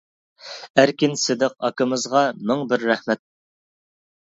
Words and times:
ئەركىن 0.83 1.13
سىدىق 1.25 1.53
ئاكىمىزغا 1.69 2.25
مىڭ 2.51 2.67
بىر 2.73 2.89
رەھمەت. 2.91 3.25